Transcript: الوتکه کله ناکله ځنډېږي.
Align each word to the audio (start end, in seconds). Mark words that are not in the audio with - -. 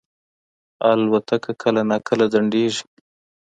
الوتکه 0.89 1.51
کله 1.61 1.81
ناکله 1.89 2.25
ځنډېږي. 2.33 2.83